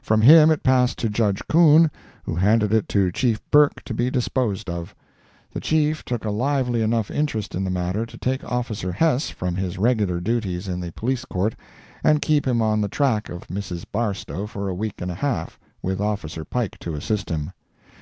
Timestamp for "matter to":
7.70-8.16